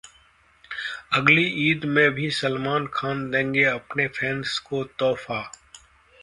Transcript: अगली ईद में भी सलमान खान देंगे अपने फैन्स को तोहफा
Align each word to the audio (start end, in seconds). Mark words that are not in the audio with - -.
अगली 1.13 1.43
ईद 1.69 1.85
में 1.87 2.09
भी 2.11 2.29
सलमान 2.31 2.87
खान 2.93 3.29
देंगे 3.31 3.63
अपने 3.65 4.07
फैन्स 4.09 4.57
को 4.59 4.83
तोहफा 4.99 5.41